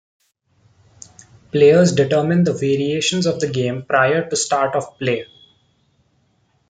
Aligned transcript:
Players 1.51 1.91
determine 1.93 2.43
the 2.43 2.53
variations 2.55 3.27
of 3.27 3.39
the 3.39 3.47
game 3.47 3.85
prior 3.85 4.27
to 4.27 4.35
start 4.35 4.73
of 4.75 4.97
play. 4.97 5.27